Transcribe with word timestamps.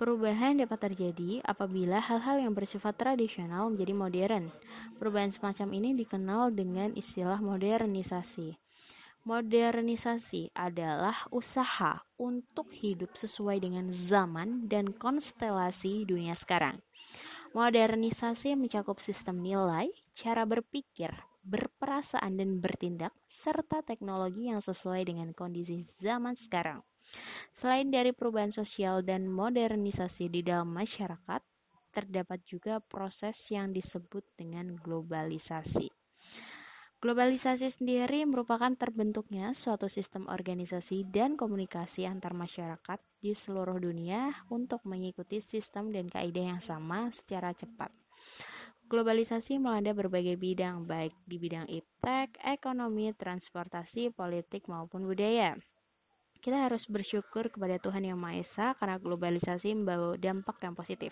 Perubahan 0.00 0.54
dapat 0.62 0.78
terjadi 0.92 1.40
apabila 1.52 1.98
hal-hal 2.08 2.36
yang 2.44 2.52
bersifat 2.58 2.94
tradisional 3.00 3.64
menjadi 3.72 3.94
modern. 4.02 4.44
Perubahan 5.00 5.32
semacam 5.32 5.68
ini 5.78 5.90
dikenal 6.00 6.42
dengan 6.60 6.90
istilah 7.02 7.40
modernisasi. 7.40 8.48
Modernisasi 9.28 10.52
adalah 10.54 11.16
usaha 11.30 12.00
untuk 12.20 12.68
hidup 12.72 13.12
sesuai 13.16 13.58
dengan 13.64 13.86
zaman 13.92 14.68
dan 14.72 14.92
konstelasi 14.92 16.04
dunia 16.06 16.34
sekarang. 16.36 16.76
Modernisasi 17.56 18.56
mencakup 18.58 18.98
sistem 19.00 19.40
nilai, 19.40 19.88
cara 20.14 20.44
berpikir, 20.44 21.10
berperasaan, 21.46 22.36
dan 22.40 22.60
bertindak, 22.60 23.12
serta 23.28 23.80
teknologi 23.82 24.50
yang 24.52 24.60
sesuai 24.60 25.02
dengan 25.08 25.32
kondisi 25.32 25.82
zaman 26.02 26.36
sekarang. 26.36 26.82
Selain 27.52 27.88
dari 27.88 28.16
perubahan 28.16 28.50
sosial 28.50 29.04
dan 29.04 29.28
modernisasi 29.28 30.32
di 30.32 30.40
dalam 30.40 30.72
masyarakat, 30.72 31.40
terdapat 31.92 32.40
juga 32.48 32.80
proses 32.80 33.36
yang 33.52 33.70
disebut 33.70 34.24
dengan 34.34 34.72
globalisasi. 34.80 35.92
Globalisasi 37.02 37.66
sendiri 37.66 38.22
merupakan 38.30 38.70
terbentuknya 38.78 39.50
suatu 39.58 39.90
sistem 39.90 40.30
organisasi 40.30 41.02
dan 41.10 41.34
komunikasi 41.34 42.06
antar 42.06 42.30
masyarakat 42.30 43.02
di 43.18 43.34
seluruh 43.34 43.74
dunia 43.74 44.30
untuk 44.54 44.86
mengikuti 44.86 45.42
sistem 45.42 45.90
dan 45.90 46.06
kaidah 46.06 46.54
yang 46.54 46.62
sama 46.62 47.10
secara 47.10 47.50
cepat. 47.58 47.90
Globalisasi 48.86 49.58
melanda 49.58 49.90
berbagai 49.98 50.38
bidang, 50.38 50.86
baik 50.86 51.10
di 51.26 51.42
bidang 51.42 51.66
iptek, 51.66 52.38
ekonomi, 52.38 53.10
transportasi, 53.10 54.14
politik, 54.14 54.70
maupun 54.70 55.02
budaya. 55.02 55.58
Kita 56.44 56.56
harus 56.66 56.84
bersyukur 56.94 57.44
kepada 57.54 57.76
Tuhan 57.84 58.04
Yang 58.08 58.18
Maha 58.22 58.36
Esa 58.44 58.66
karena 58.78 58.96
globalisasi 59.04 59.68
membawa 59.78 60.20
dampak 60.26 60.56
yang 60.64 60.74
positif. 60.80 61.10